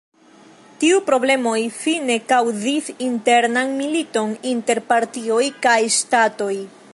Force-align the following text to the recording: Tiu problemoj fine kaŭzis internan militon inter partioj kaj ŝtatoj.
Tiu 0.83 1.01
problemoj 1.09 1.57
fine 1.81 2.15
kaŭzis 2.31 2.89
internan 3.09 3.77
militon 3.83 4.33
inter 4.53 4.83
partioj 4.93 5.41
kaj 5.69 5.79
ŝtatoj. 5.99 6.53